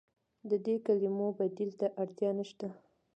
[0.49, 2.67] د دې کلمو بدیل ته اړتیا نشته.